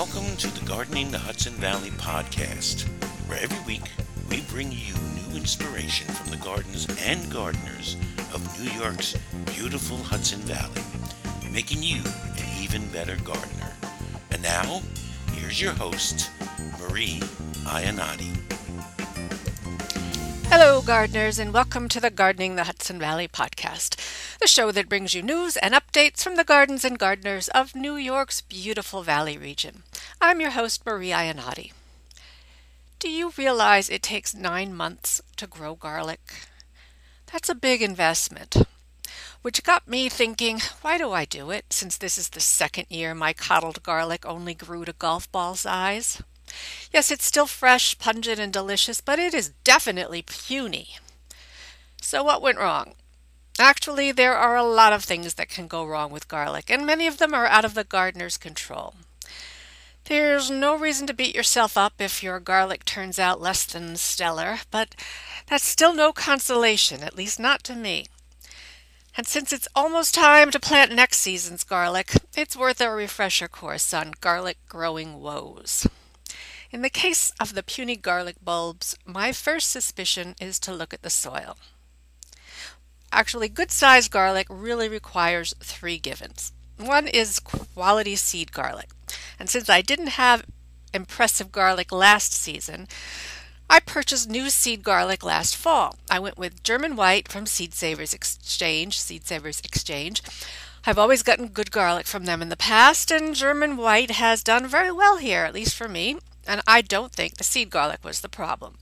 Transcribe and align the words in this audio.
Welcome 0.00 0.34
to 0.38 0.48
the 0.58 0.64
Gardening 0.64 1.10
the 1.10 1.18
Hudson 1.18 1.52
Valley 1.52 1.90
podcast, 1.90 2.84
where 3.28 3.38
every 3.38 3.62
week 3.66 3.82
we 4.30 4.40
bring 4.50 4.72
you 4.72 4.94
new 4.94 5.36
inspiration 5.36 6.08
from 6.14 6.30
the 6.30 6.38
gardens 6.38 6.86
and 7.04 7.30
gardeners 7.30 7.98
of 8.32 8.64
New 8.64 8.70
York's 8.80 9.14
beautiful 9.54 9.98
Hudson 9.98 10.40
Valley, 10.40 10.80
making 11.52 11.82
you 11.82 12.00
an 12.38 12.62
even 12.62 12.88
better 12.88 13.16
gardener. 13.16 13.74
And 14.30 14.42
now, 14.42 14.80
here's 15.34 15.60
your 15.60 15.72
host, 15.72 16.30
Marie 16.80 17.20
Iannotti. 17.64 18.34
Hello, 20.52 20.82
gardeners, 20.82 21.38
and 21.38 21.52
welcome 21.54 21.88
to 21.88 22.00
the 22.00 22.10
Gardening 22.10 22.56
the 22.56 22.64
Hudson 22.64 22.98
Valley 22.98 23.28
podcast, 23.28 23.94
the 24.40 24.48
show 24.48 24.72
that 24.72 24.88
brings 24.88 25.14
you 25.14 25.22
news 25.22 25.56
and 25.56 25.74
updates 25.74 26.24
from 26.24 26.34
the 26.34 26.42
gardens 26.42 26.84
and 26.84 26.98
gardeners 26.98 27.46
of 27.50 27.76
New 27.76 27.94
York's 27.94 28.40
beautiful 28.40 29.04
valley 29.04 29.38
region. 29.38 29.84
I'm 30.20 30.40
your 30.40 30.50
host, 30.50 30.84
Marie 30.84 31.10
Iannotti. 31.10 31.70
Do 32.98 33.08
you 33.08 33.32
realize 33.38 33.88
it 33.88 34.02
takes 34.02 34.34
nine 34.34 34.74
months 34.74 35.20
to 35.36 35.46
grow 35.46 35.76
garlic? 35.76 36.48
That's 37.32 37.48
a 37.48 37.54
big 37.54 37.80
investment. 37.80 38.56
Which 39.42 39.62
got 39.62 39.86
me 39.86 40.08
thinking, 40.08 40.60
why 40.82 40.98
do 40.98 41.12
I 41.12 41.26
do 41.26 41.52
it, 41.52 41.66
since 41.70 41.96
this 41.96 42.18
is 42.18 42.30
the 42.30 42.40
second 42.40 42.86
year 42.88 43.14
my 43.14 43.32
coddled 43.32 43.84
garlic 43.84 44.26
only 44.26 44.54
grew 44.54 44.84
to 44.84 44.94
golf 44.94 45.30
ball 45.30 45.54
size? 45.54 46.20
Yes, 46.92 47.10
it's 47.10 47.24
still 47.24 47.46
fresh, 47.46 47.98
pungent, 47.98 48.40
and 48.40 48.52
delicious, 48.52 49.00
but 49.00 49.18
it 49.18 49.34
is 49.34 49.50
definitely 49.64 50.22
puny. 50.22 50.96
So, 52.00 52.22
what 52.22 52.42
went 52.42 52.58
wrong? 52.58 52.94
Actually, 53.58 54.10
there 54.10 54.36
are 54.36 54.56
a 54.56 54.62
lot 54.62 54.92
of 54.92 55.04
things 55.04 55.34
that 55.34 55.50
can 55.50 55.66
go 55.66 55.84
wrong 55.84 56.10
with 56.10 56.28
garlic, 56.28 56.70
and 56.70 56.86
many 56.86 57.06
of 57.06 57.18
them 57.18 57.34
are 57.34 57.46
out 57.46 57.64
of 57.64 57.74
the 57.74 57.84
gardener's 57.84 58.38
control. 58.38 58.94
There's 60.04 60.50
no 60.50 60.76
reason 60.76 61.06
to 61.06 61.14
beat 61.14 61.36
yourself 61.36 61.76
up 61.76 62.00
if 62.00 62.22
your 62.22 62.40
garlic 62.40 62.84
turns 62.84 63.18
out 63.18 63.40
less 63.40 63.64
than 63.64 63.96
stellar, 63.96 64.60
but 64.70 64.94
that's 65.46 65.64
still 65.64 65.94
no 65.94 66.12
consolation, 66.12 67.02
at 67.02 67.16
least 67.16 67.38
not 67.38 67.62
to 67.64 67.74
me. 67.74 68.06
And 69.16 69.26
since 69.26 69.52
it's 69.52 69.68
almost 69.74 70.14
time 70.14 70.50
to 70.52 70.58
plant 70.58 70.92
next 70.92 71.18
season's 71.18 71.64
garlic, 71.64 72.12
it's 72.36 72.56
worth 72.56 72.80
a 72.80 72.90
refresher 72.90 73.48
course 73.48 73.92
on 73.92 74.14
garlic 74.20 74.56
growing 74.68 75.20
woes. 75.20 75.86
In 76.72 76.82
the 76.82 76.90
case 76.90 77.32
of 77.40 77.54
the 77.54 77.64
puny 77.64 77.96
garlic 77.96 78.36
bulbs, 78.44 78.96
my 79.04 79.32
first 79.32 79.70
suspicion 79.70 80.36
is 80.40 80.60
to 80.60 80.72
look 80.72 80.94
at 80.94 81.02
the 81.02 81.10
soil. 81.10 81.56
Actually, 83.10 83.48
good 83.48 83.72
sized 83.72 84.12
garlic 84.12 84.46
really 84.48 84.88
requires 84.88 85.52
three 85.58 85.98
givens. 85.98 86.52
One 86.76 87.08
is 87.08 87.40
quality 87.40 88.14
seed 88.14 88.52
garlic. 88.52 88.90
And 89.36 89.50
since 89.50 89.68
I 89.68 89.80
didn't 89.80 90.10
have 90.10 90.46
impressive 90.94 91.50
garlic 91.50 91.90
last 91.90 92.32
season, 92.32 92.86
I 93.68 93.80
purchased 93.80 94.30
new 94.30 94.48
seed 94.48 94.84
garlic 94.84 95.24
last 95.24 95.56
fall. 95.56 95.96
I 96.08 96.20
went 96.20 96.38
with 96.38 96.62
German 96.62 96.94
White 96.94 97.26
from 97.26 97.46
Seed 97.46 97.74
Savers 97.74 98.14
Exchange, 98.14 98.96
Seed 99.00 99.26
Savers 99.26 99.60
Exchange. 99.64 100.22
I've 100.86 100.98
always 100.98 101.24
gotten 101.24 101.48
good 101.48 101.72
garlic 101.72 102.06
from 102.06 102.26
them 102.26 102.40
in 102.40 102.48
the 102.48 102.56
past, 102.56 103.10
and 103.10 103.34
German 103.34 103.76
White 103.76 104.12
has 104.12 104.44
done 104.44 104.68
very 104.68 104.92
well 104.92 105.16
here, 105.16 105.44
at 105.44 105.54
least 105.54 105.74
for 105.74 105.88
me 105.88 106.16
and 106.46 106.62
I 106.66 106.82
don't 106.82 107.12
think 107.12 107.36
the 107.36 107.44
seed 107.44 107.70
garlic 107.70 108.04
was 108.04 108.20
the 108.20 108.28
problem. 108.28 108.78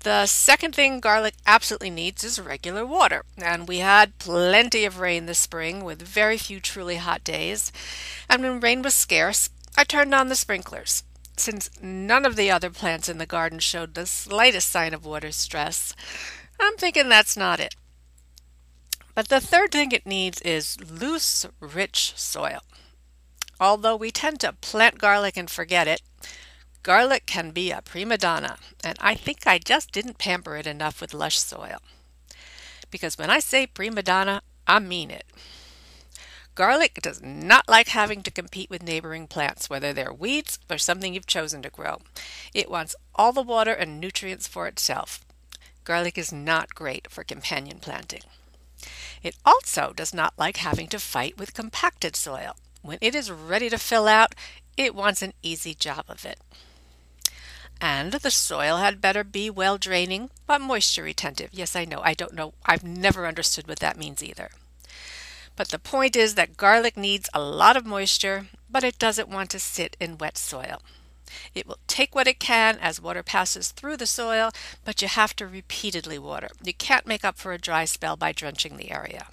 The 0.00 0.26
second 0.26 0.74
thing 0.74 0.98
garlic 0.98 1.34
absolutely 1.46 1.90
needs 1.90 2.24
is 2.24 2.40
regular 2.40 2.84
water, 2.84 3.24
and 3.38 3.68
we 3.68 3.78
had 3.78 4.18
plenty 4.18 4.84
of 4.84 4.98
rain 4.98 5.26
this 5.26 5.38
spring 5.38 5.84
with 5.84 6.02
very 6.02 6.36
few 6.38 6.58
truly 6.58 6.96
hot 6.96 7.22
days. 7.22 7.70
And 8.28 8.42
when 8.42 8.58
rain 8.58 8.82
was 8.82 8.94
scarce, 8.94 9.48
I 9.76 9.84
turned 9.84 10.12
on 10.12 10.28
the 10.28 10.34
sprinklers. 10.34 11.04
Since 11.36 11.70
none 11.80 12.26
of 12.26 12.34
the 12.34 12.50
other 12.50 12.68
plants 12.68 13.08
in 13.08 13.18
the 13.18 13.26
garden 13.26 13.60
showed 13.60 13.94
the 13.94 14.06
slightest 14.06 14.70
sign 14.70 14.92
of 14.92 15.04
water 15.04 15.30
stress, 15.30 15.94
I'm 16.58 16.76
thinking 16.76 17.08
that's 17.08 17.36
not 17.36 17.60
it. 17.60 17.76
But 19.14 19.28
the 19.28 19.40
third 19.40 19.72
thing 19.72 19.92
it 19.92 20.06
needs 20.06 20.40
is 20.40 20.78
loose, 20.80 21.46
rich 21.60 22.12
soil. 22.16 22.60
Although 23.60 23.96
we 23.96 24.10
tend 24.10 24.40
to 24.40 24.52
plant 24.54 24.98
garlic 24.98 25.36
and 25.36 25.48
forget 25.48 25.86
it, 25.86 26.02
Garlic 26.82 27.26
can 27.26 27.52
be 27.52 27.70
a 27.70 27.80
prima 27.80 28.18
donna, 28.18 28.58
and 28.82 28.98
I 29.00 29.14
think 29.14 29.46
I 29.46 29.58
just 29.58 29.92
didn't 29.92 30.18
pamper 30.18 30.56
it 30.56 30.66
enough 30.66 31.00
with 31.00 31.14
lush 31.14 31.38
soil. 31.38 31.78
Because 32.90 33.16
when 33.16 33.30
I 33.30 33.38
say 33.38 33.68
prima 33.68 34.02
donna, 34.02 34.42
I 34.66 34.80
mean 34.80 35.10
it. 35.12 35.24
Garlic 36.54 36.98
does 37.00 37.22
not 37.22 37.68
like 37.68 37.88
having 37.88 38.22
to 38.22 38.30
compete 38.30 38.68
with 38.68 38.82
neighboring 38.82 39.28
plants, 39.28 39.70
whether 39.70 39.92
they're 39.92 40.12
weeds 40.12 40.58
or 40.68 40.76
something 40.76 41.14
you've 41.14 41.26
chosen 41.26 41.62
to 41.62 41.70
grow. 41.70 42.00
It 42.52 42.70
wants 42.70 42.96
all 43.14 43.32
the 43.32 43.42
water 43.42 43.72
and 43.72 44.00
nutrients 44.00 44.48
for 44.48 44.66
itself. 44.66 45.24
Garlic 45.84 46.18
is 46.18 46.32
not 46.32 46.74
great 46.74 47.10
for 47.10 47.24
companion 47.24 47.78
planting. 47.78 48.22
It 49.22 49.36
also 49.46 49.92
does 49.94 50.12
not 50.12 50.34
like 50.36 50.58
having 50.58 50.88
to 50.88 50.98
fight 50.98 51.38
with 51.38 51.54
compacted 51.54 52.16
soil. 52.16 52.56
When 52.82 52.98
it 53.00 53.14
is 53.14 53.30
ready 53.30 53.70
to 53.70 53.78
fill 53.78 54.08
out, 54.08 54.34
it 54.76 54.94
wants 54.94 55.22
an 55.22 55.32
easy 55.42 55.74
job 55.74 56.04
of 56.08 56.24
it. 56.24 56.38
And 57.82 58.12
the 58.12 58.30
soil 58.30 58.76
had 58.76 59.00
better 59.00 59.24
be 59.24 59.50
well 59.50 59.76
draining, 59.76 60.30
but 60.46 60.60
moisture 60.60 61.02
retentive. 61.02 61.50
Yes, 61.52 61.74
I 61.74 61.84
know. 61.84 62.00
I 62.04 62.14
don't 62.14 62.32
know. 62.32 62.54
I've 62.64 62.84
never 62.84 63.26
understood 63.26 63.66
what 63.66 63.80
that 63.80 63.98
means 63.98 64.22
either. 64.22 64.50
But 65.56 65.70
the 65.70 65.80
point 65.80 66.14
is 66.14 66.36
that 66.36 66.56
garlic 66.56 66.96
needs 66.96 67.28
a 67.34 67.42
lot 67.42 67.76
of 67.76 67.84
moisture, 67.84 68.46
but 68.70 68.84
it 68.84 69.00
doesn't 69.00 69.28
want 69.28 69.50
to 69.50 69.58
sit 69.58 69.96
in 69.98 70.16
wet 70.16 70.38
soil. 70.38 70.80
It 71.56 71.66
will 71.66 71.78
take 71.88 72.14
what 72.14 72.28
it 72.28 72.38
can 72.38 72.78
as 72.78 73.00
water 73.00 73.24
passes 73.24 73.72
through 73.72 73.96
the 73.96 74.06
soil, 74.06 74.52
but 74.84 75.02
you 75.02 75.08
have 75.08 75.34
to 75.36 75.46
repeatedly 75.48 76.20
water. 76.20 76.50
You 76.62 76.74
can't 76.74 77.06
make 77.06 77.24
up 77.24 77.36
for 77.36 77.52
a 77.52 77.58
dry 77.58 77.84
spell 77.84 78.16
by 78.16 78.30
drenching 78.30 78.76
the 78.76 78.92
area. 78.92 79.26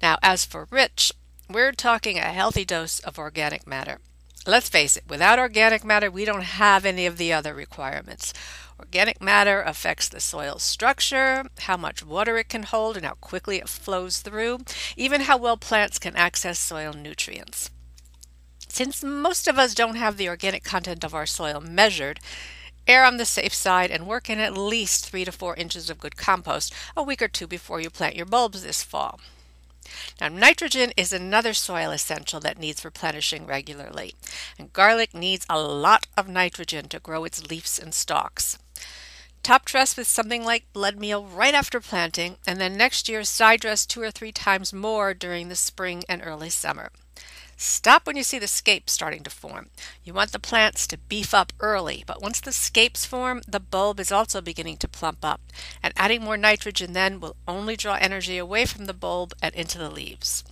Now, 0.00 0.18
as 0.22 0.44
for 0.44 0.68
rich, 0.70 1.12
we're 1.50 1.72
talking 1.72 2.18
a 2.18 2.32
healthy 2.32 2.64
dose 2.64 3.00
of 3.00 3.18
organic 3.18 3.66
matter. 3.66 3.98
Let's 4.44 4.68
face 4.68 4.96
it, 4.96 5.04
without 5.08 5.38
organic 5.38 5.84
matter, 5.84 6.10
we 6.10 6.24
don't 6.24 6.42
have 6.42 6.84
any 6.84 7.06
of 7.06 7.16
the 7.16 7.32
other 7.32 7.54
requirements. 7.54 8.32
Organic 8.76 9.22
matter 9.22 9.62
affects 9.62 10.08
the 10.08 10.18
soil's 10.18 10.64
structure, 10.64 11.44
how 11.60 11.76
much 11.76 12.04
water 12.04 12.36
it 12.36 12.48
can 12.48 12.64
hold, 12.64 12.96
and 12.96 13.06
how 13.06 13.14
quickly 13.14 13.58
it 13.58 13.68
flows 13.68 14.18
through, 14.18 14.58
even 14.96 15.22
how 15.22 15.36
well 15.36 15.56
plants 15.56 16.00
can 16.00 16.16
access 16.16 16.58
soil 16.58 16.92
nutrients. 16.92 17.70
Since 18.66 19.04
most 19.04 19.46
of 19.46 19.60
us 19.60 19.74
don't 19.74 19.94
have 19.94 20.16
the 20.16 20.28
organic 20.28 20.64
content 20.64 21.04
of 21.04 21.14
our 21.14 21.26
soil 21.26 21.60
measured, 21.60 22.18
err 22.88 23.04
on 23.04 23.18
the 23.18 23.24
safe 23.24 23.54
side 23.54 23.92
and 23.92 24.08
work 24.08 24.28
in 24.28 24.40
at 24.40 24.58
least 24.58 25.06
three 25.06 25.24
to 25.24 25.30
four 25.30 25.54
inches 25.54 25.88
of 25.88 26.00
good 26.00 26.16
compost 26.16 26.74
a 26.96 27.02
week 27.04 27.22
or 27.22 27.28
two 27.28 27.46
before 27.46 27.80
you 27.80 27.90
plant 27.90 28.16
your 28.16 28.26
bulbs 28.26 28.64
this 28.64 28.82
fall. 28.82 29.20
Now, 30.20 30.28
nitrogen 30.28 30.92
is 30.96 31.12
another 31.12 31.54
soil 31.54 31.90
essential 31.90 32.40
that 32.40 32.58
needs 32.58 32.84
replenishing 32.84 33.46
regularly, 33.46 34.14
and 34.58 34.72
garlic 34.72 35.14
needs 35.14 35.46
a 35.48 35.60
lot 35.60 36.06
of 36.16 36.28
nitrogen 36.28 36.88
to 36.88 37.00
grow 37.00 37.24
its 37.24 37.48
leaves 37.48 37.78
and 37.78 37.92
stalks. 37.92 38.58
Top 39.42 39.64
dress 39.64 39.96
with 39.96 40.06
something 40.06 40.44
like 40.44 40.72
blood 40.72 40.96
meal 40.96 41.24
right 41.24 41.54
after 41.54 41.80
planting, 41.80 42.36
and 42.46 42.60
then 42.60 42.76
next 42.76 43.08
year 43.08 43.24
side 43.24 43.60
dress 43.60 43.84
two 43.84 44.00
or 44.00 44.12
three 44.12 44.30
times 44.30 44.72
more 44.72 45.14
during 45.14 45.48
the 45.48 45.56
spring 45.56 46.04
and 46.08 46.22
early 46.24 46.50
summer. 46.50 46.90
Stop 47.62 48.08
when 48.08 48.16
you 48.16 48.24
see 48.24 48.40
the 48.40 48.48
scapes 48.48 48.92
starting 48.92 49.22
to 49.22 49.30
form. 49.30 49.70
You 50.02 50.14
want 50.14 50.32
the 50.32 50.40
plants 50.40 50.84
to 50.88 50.98
beef 50.98 51.32
up 51.32 51.52
early, 51.60 52.02
but 52.04 52.20
once 52.20 52.40
the 52.40 52.50
scapes 52.50 53.06
form, 53.06 53.40
the 53.46 53.60
bulb 53.60 54.00
is 54.00 54.10
also 54.10 54.40
beginning 54.40 54.78
to 54.78 54.88
plump 54.88 55.24
up, 55.24 55.40
and 55.80 55.94
adding 55.96 56.24
more 56.24 56.36
nitrogen 56.36 56.92
then 56.92 57.20
will 57.20 57.36
only 57.46 57.76
draw 57.76 57.94
energy 58.00 58.36
away 58.36 58.66
from 58.66 58.86
the 58.86 58.92
bulb 58.92 59.32
and 59.40 59.54
into 59.54 59.78
the 59.78 59.90
leaves. 59.90 60.42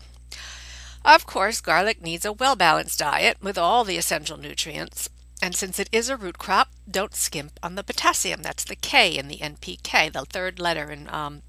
Of 1.04 1.26
course, 1.26 1.60
garlic 1.60 2.00
needs 2.00 2.24
a 2.24 2.32
well 2.32 2.54
balanced 2.54 3.00
diet 3.00 3.38
with 3.42 3.58
all 3.58 3.82
the 3.82 3.96
essential 3.96 4.36
nutrients. 4.36 5.08
And 5.42 5.56
since 5.56 5.80
it 5.80 5.88
is 5.90 6.08
a 6.08 6.16
root 6.16 6.38
crop, 6.38 6.68
don't 6.88 7.16
skimp 7.16 7.58
on 7.60 7.74
the 7.74 7.82
potassium. 7.82 8.42
That's 8.42 8.62
the 8.62 8.76
K 8.76 9.18
in 9.18 9.26
the 9.26 9.38
NPK, 9.38 10.12
the 10.12 10.24
third 10.26 10.60
letter 10.60 10.92
in 10.92 11.08
um, 11.10 11.42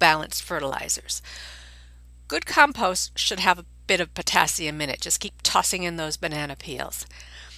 balanced 0.00 0.42
fertilizers. 0.42 1.22
Good 2.26 2.44
compost 2.44 3.16
should 3.16 3.38
have 3.38 3.64
bit 3.90 4.00
of 4.00 4.14
potassium 4.14 4.80
in 4.80 4.88
it. 4.88 5.00
Just 5.00 5.18
keep 5.18 5.42
tossing 5.42 5.82
in 5.82 5.96
those 5.96 6.16
banana 6.16 6.54
peels. 6.54 7.06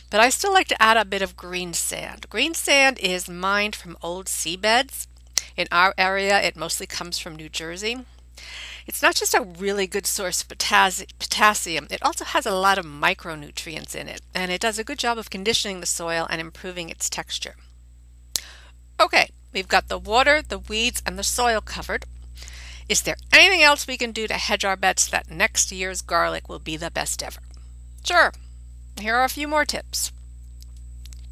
But 0.08 0.20
I 0.20 0.30
still 0.30 0.50
like 0.50 0.68
to 0.68 0.82
add 0.82 0.96
a 0.96 1.04
bit 1.04 1.20
of 1.20 1.36
green 1.36 1.74
sand. 1.74 2.24
Green 2.30 2.54
sand 2.54 2.98
is 3.00 3.28
mined 3.28 3.76
from 3.76 3.98
old 4.00 4.28
seabeds. 4.28 5.08
In 5.58 5.68
our 5.70 5.92
area, 5.98 6.40
it 6.40 6.56
mostly 6.56 6.86
comes 6.86 7.18
from 7.18 7.36
New 7.36 7.50
Jersey. 7.50 8.06
It's 8.86 9.02
not 9.02 9.14
just 9.14 9.34
a 9.34 9.42
really 9.42 9.86
good 9.86 10.06
source 10.06 10.40
of 10.40 10.48
potassium, 10.48 11.86
it 11.90 12.02
also 12.02 12.24
has 12.24 12.46
a 12.46 12.54
lot 12.54 12.78
of 12.78 12.86
micronutrients 12.86 13.94
in 13.94 14.08
it, 14.08 14.22
and 14.34 14.50
it 14.50 14.62
does 14.62 14.78
a 14.78 14.84
good 14.84 14.98
job 14.98 15.18
of 15.18 15.28
conditioning 15.28 15.80
the 15.80 15.86
soil 15.86 16.26
and 16.30 16.40
improving 16.40 16.88
its 16.88 17.10
texture. 17.10 17.56
Okay, 18.98 19.28
we've 19.52 19.68
got 19.68 19.88
the 19.88 19.98
water, 19.98 20.40
the 20.40 20.58
weeds, 20.58 21.02
and 21.04 21.18
the 21.18 21.22
soil 21.22 21.60
covered. 21.60 22.06
Is 22.88 23.02
there 23.02 23.16
anything 23.32 23.62
else 23.62 23.86
we 23.86 23.96
can 23.96 24.12
do 24.12 24.26
to 24.26 24.34
hedge 24.34 24.64
our 24.64 24.76
bets 24.76 25.06
that 25.08 25.30
next 25.30 25.72
year's 25.72 26.02
garlic 26.02 26.48
will 26.48 26.58
be 26.58 26.76
the 26.76 26.90
best 26.90 27.22
ever? 27.22 27.40
Sure. 28.04 28.32
Here 29.00 29.16
are 29.16 29.24
a 29.24 29.28
few 29.28 29.48
more 29.48 29.64
tips. 29.64 30.12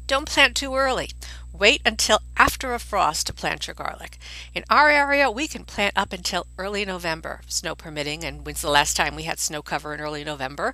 Don't 0.07 0.27
plant 0.27 0.55
too 0.55 0.75
early. 0.75 1.11
Wait 1.53 1.81
until 1.85 2.19
after 2.37 2.73
a 2.73 2.79
frost 2.79 3.27
to 3.27 3.33
plant 3.33 3.67
your 3.67 3.73
garlic. 3.73 4.17
In 4.53 4.63
our 4.69 4.89
area, 4.89 5.29
we 5.29 5.47
can 5.47 5.63
plant 5.63 5.93
up 5.95 6.11
until 6.11 6.47
early 6.57 6.85
November, 6.85 7.41
snow 7.47 7.75
permitting, 7.75 8.23
and 8.23 8.45
when's 8.45 8.61
the 8.61 8.69
last 8.69 8.97
time 8.97 9.15
we 9.15 9.23
had 9.23 9.39
snow 9.39 9.61
cover 9.61 9.93
in 9.93 9.99
early 9.99 10.23
November? 10.23 10.73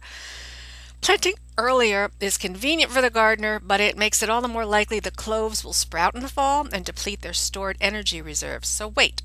Planting 1.01 1.35
earlier 1.57 2.09
is 2.19 2.37
convenient 2.37 2.91
for 2.91 3.01
the 3.01 3.09
gardener, 3.09 3.59
but 3.59 3.79
it 3.79 3.97
makes 3.97 4.23
it 4.23 4.29
all 4.29 4.41
the 4.41 4.47
more 4.47 4.65
likely 4.65 4.99
the 4.99 5.11
cloves 5.11 5.63
will 5.63 5.73
sprout 5.73 6.15
in 6.15 6.21
the 6.21 6.29
fall 6.29 6.67
and 6.71 6.85
deplete 6.85 7.21
their 7.21 7.33
stored 7.33 7.77
energy 7.79 8.21
reserves. 8.21 8.67
So 8.67 8.87
wait. 8.87 9.21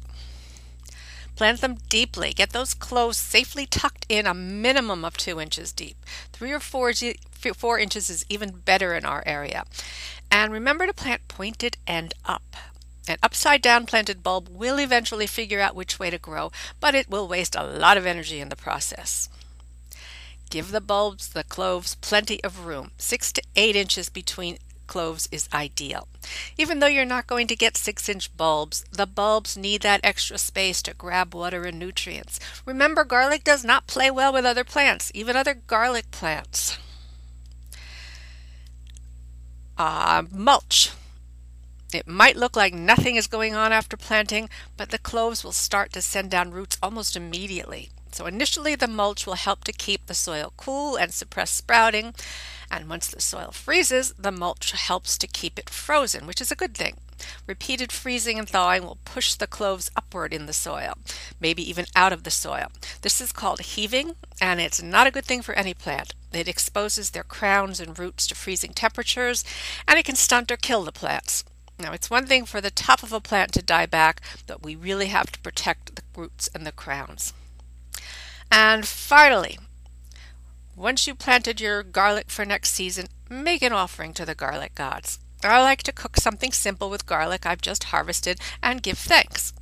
Plant 1.42 1.60
them 1.60 1.78
deeply. 1.88 2.32
Get 2.32 2.50
those 2.50 2.72
cloves 2.72 3.16
safely 3.16 3.66
tucked 3.66 4.06
in 4.08 4.28
a 4.28 4.32
minimum 4.32 5.04
of 5.04 5.16
two 5.16 5.40
inches 5.40 5.72
deep. 5.72 5.96
Three 6.32 6.52
or 6.52 6.60
four, 6.60 6.92
four 7.56 7.80
inches 7.80 8.08
is 8.08 8.24
even 8.28 8.60
better 8.64 8.94
in 8.94 9.04
our 9.04 9.24
area. 9.26 9.64
And 10.30 10.52
remember 10.52 10.86
to 10.86 10.92
plant 10.92 11.26
pointed 11.26 11.78
end 11.84 12.14
up. 12.24 12.54
An 13.08 13.16
upside 13.24 13.60
down 13.60 13.86
planted 13.86 14.22
bulb 14.22 14.50
will 14.52 14.78
eventually 14.78 15.26
figure 15.26 15.58
out 15.58 15.74
which 15.74 15.98
way 15.98 16.10
to 16.10 16.16
grow, 16.16 16.52
but 16.78 16.94
it 16.94 17.10
will 17.10 17.26
waste 17.26 17.56
a 17.56 17.64
lot 17.64 17.96
of 17.96 18.06
energy 18.06 18.38
in 18.38 18.48
the 18.48 18.54
process. 18.54 19.28
Give 20.48 20.70
the 20.70 20.80
bulbs, 20.80 21.30
the 21.30 21.42
cloves, 21.42 21.96
plenty 21.96 22.40
of 22.44 22.66
room. 22.66 22.92
Six 22.98 23.32
to 23.32 23.42
eight 23.56 23.74
inches 23.74 24.08
between 24.08 24.58
cloves 24.86 25.28
is 25.30 25.48
ideal. 25.52 26.08
Even 26.56 26.78
though 26.78 26.86
you're 26.86 27.04
not 27.04 27.26
going 27.26 27.46
to 27.46 27.56
get 27.56 27.76
six 27.76 28.08
inch 28.08 28.34
bulbs, 28.36 28.84
the 28.92 29.06
bulbs 29.06 29.56
need 29.56 29.82
that 29.82 30.00
extra 30.02 30.38
space 30.38 30.82
to 30.82 30.94
grab 30.94 31.34
water 31.34 31.64
and 31.64 31.78
nutrients. 31.78 32.38
Remember, 32.64 33.04
garlic 33.04 33.44
does 33.44 33.64
not 33.64 33.86
play 33.86 34.10
well 34.10 34.32
with 34.32 34.44
other 34.44 34.64
plants, 34.64 35.10
even 35.14 35.36
other 35.36 35.54
garlic 35.54 36.10
plants. 36.10 36.78
Uh, 39.76 40.24
mulch. 40.30 40.92
It 41.92 42.06
might 42.06 42.36
look 42.36 42.56
like 42.56 42.72
nothing 42.72 43.16
is 43.16 43.26
going 43.26 43.54
on 43.54 43.72
after 43.72 43.96
planting, 43.96 44.48
but 44.76 44.90
the 44.90 44.98
cloves 44.98 45.44
will 45.44 45.52
start 45.52 45.92
to 45.92 46.00
send 46.00 46.30
down 46.30 46.50
roots 46.50 46.78
almost 46.82 47.16
immediately. 47.16 47.90
So 48.12 48.26
initially 48.26 48.74
the 48.74 48.86
mulch 48.86 49.26
will 49.26 49.34
help 49.34 49.64
to 49.64 49.72
keep 49.72 50.06
the 50.06 50.14
soil 50.14 50.52
cool 50.56 50.96
and 50.96 51.12
suppress 51.12 51.50
sprouting. 51.50 52.14
And 52.70 52.88
once 52.88 53.08
the 53.08 53.20
soil 53.20 53.50
freezes, 53.52 54.12
the 54.18 54.30
mulch 54.30 54.72
helps 54.72 55.18
to 55.18 55.26
keep 55.26 55.58
it 55.58 55.70
frozen, 55.70 56.26
which 56.26 56.40
is 56.40 56.52
a 56.52 56.56
good 56.56 56.74
thing. 56.74 56.98
Repeated 57.46 57.92
freezing 57.92 58.38
and 58.38 58.48
thawing 58.48 58.82
will 58.82 58.98
push 59.04 59.34
the 59.34 59.46
cloves 59.46 59.90
upward 59.96 60.34
in 60.34 60.46
the 60.46 60.52
soil, 60.52 60.94
maybe 61.40 61.68
even 61.68 61.86
out 61.94 62.12
of 62.12 62.24
the 62.24 62.30
soil. 62.30 62.66
This 63.02 63.20
is 63.20 63.32
called 63.32 63.60
heaving, 63.60 64.16
and 64.40 64.60
it's 64.60 64.82
not 64.82 65.06
a 65.06 65.10
good 65.10 65.24
thing 65.24 65.42
for 65.42 65.54
any 65.54 65.72
plant. 65.72 66.14
It 66.32 66.48
exposes 66.48 67.10
their 67.10 67.22
crowns 67.22 67.78
and 67.80 67.98
roots 67.98 68.26
to 68.26 68.34
freezing 68.34 68.72
temperatures, 68.72 69.44
and 69.86 69.98
it 69.98 70.04
can 70.04 70.16
stunt 70.16 70.50
or 70.50 70.56
kill 70.56 70.82
the 70.82 70.92
plants. 70.92 71.44
Now, 71.78 71.92
it's 71.92 72.10
one 72.10 72.26
thing 72.26 72.44
for 72.44 72.60
the 72.60 72.70
top 72.70 73.02
of 73.02 73.12
a 73.12 73.20
plant 73.20 73.52
to 73.54 73.62
die 73.62 73.86
back, 73.86 74.20
but 74.46 74.62
we 74.62 74.74
really 74.74 75.06
have 75.06 75.30
to 75.32 75.40
protect 75.40 75.96
the 75.96 76.02
roots 76.16 76.48
and 76.54 76.66
the 76.66 76.72
crowns. 76.72 77.32
And 78.54 78.86
finally, 78.86 79.58
once 80.76 81.06
you 81.06 81.14
planted 81.14 81.58
your 81.58 81.82
garlic 81.82 82.30
for 82.30 82.44
next 82.44 82.72
season, 82.72 83.06
make 83.30 83.62
an 83.62 83.72
offering 83.72 84.12
to 84.12 84.26
the 84.26 84.34
garlic 84.34 84.74
gods. 84.74 85.18
I 85.42 85.62
like 85.62 85.82
to 85.84 85.92
cook 85.92 86.18
something 86.18 86.52
simple 86.52 86.90
with 86.90 87.06
garlic 87.06 87.46
I've 87.46 87.62
just 87.62 87.84
harvested 87.84 88.38
and 88.62 88.82
give 88.82 88.98
thanks. 88.98 89.54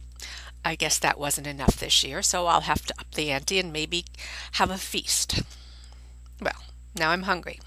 I 0.64 0.74
guess 0.74 0.98
that 0.98 1.20
wasn't 1.20 1.46
enough 1.46 1.76
this 1.76 2.02
year, 2.02 2.20
so 2.20 2.46
I'll 2.46 2.62
have 2.62 2.84
to 2.86 2.94
up 2.98 3.14
the 3.14 3.30
ante 3.30 3.60
and 3.60 3.72
maybe 3.72 4.04
have 4.54 4.72
a 4.72 4.76
feast. 4.76 5.40
Well, 6.42 6.64
now 6.98 7.10
I'm 7.10 7.22
hungry. 7.22 7.60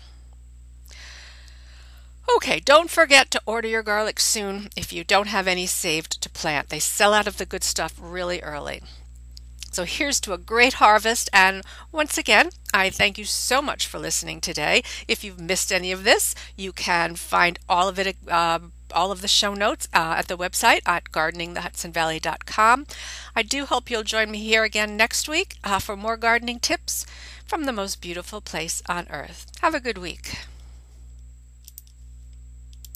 Okay, 2.35 2.59
don't 2.59 2.89
forget 2.89 3.31
to 3.31 3.41
order 3.45 3.69
your 3.69 3.81
garlic 3.81 4.19
soon 4.19 4.67
if 4.75 4.91
you 4.91 5.05
don't 5.05 5.27
have 5.27 5.47
any 5.47 5.67
saved 5.67 6.21
to 6.21 6.29
plant. 6.29 6.67
They 6.67 6.79
sell 6.79 7.13
out 7.13 7.27
of 7.27 7.37
the 7.37 7.45
good 7.45 7.63
stuff 7.63 7.93
really 7.97 8.41
early. 8.41 8.81
So 9.73 9.85
here's 9.85 10.19
to 10.21 10.33
a 10.33 10.37
great 10.37 10.73
harvest. 10.73 11.29
And 11.33 11.63
once 11.91 12.17
again, 12.17 12.49
I 12.73 12.89
thank 12.89 13.17
you 13.17 13.25
so 13.25 13.61
much 13.61 13.87
for 13.87 13.99
listening 13.99 14.39
today. 14.39 14.83
If 15.07 15.23
you've 15.23 15.39
missed 15.39 15.71
any 15.71 15.91
of 15.91 16.03
this, 16.03 16.35
you 16.55 16.71
can 16.71 17.15
find 17.15 17.59
all 17.67 17.87
of 17.87 17.99
it. 17.99 18.15
Uh, 18.27 18.59
all 18.93 19.11
of 19.11 19.21
the 19.21 19.27
show 19.27 19.55
notes 19.55 19.87
uh, 19.91 20.13
at 20.19 20.27
the 20.27 20.37
website 20.37 20.81
at 20.85 21.05
gardeningthehudsonvalley.com. 21.05 22.85
I 23.35 23.41
do 23.41 23.65
hope 23.65 23.89
you'll 23.89 24.03
join 24.03 24.29
me 24.29 24.37
here 24.37 24.63
again 24.63 24.95
next 24.95 25.27
week 25.27 25.55
uh, 25.63 25.79
for 25.79 25.97
more 25.97 26.15
gardening 26.15 26.59
tips 26.59 27.07
from 27.47 27.63
the 27.63 27.73
most 27.73 28.01
beautiful 28.01 28.39
place 28.39 28.83
on 28.87 29.07
earth. 29.09 29.51
Have 29.61 29.73
a 29.73 29.79
good 29.79 29.97
week. 29.97 30.45